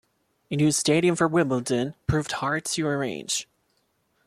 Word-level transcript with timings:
A 0.49 0.55
new 0.55 0.71
stadium 0.71 1.15
for 1.15 1.27
Wimbledon 1.27 1.93
proved 2.07 2.31
hard 2.31 2.65
to 2.65 2.87
arrange. 2.87 3.47